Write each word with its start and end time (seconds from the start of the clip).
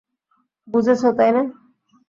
বুঝেছ, 0.67 1.01
তাই 1.17 1.31
না? 1.35 1.43